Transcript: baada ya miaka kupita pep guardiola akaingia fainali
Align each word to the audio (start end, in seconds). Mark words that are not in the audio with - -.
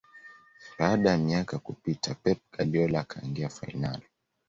baada 0.79 1.09
ya 1.11 1.17
miaka 1.17 1.59
kupita 1.59 2.15
pep 2.15 2.39
guardiola 2.51 2.99
akaingia 2.99 3.49
fainali 3.49 4.05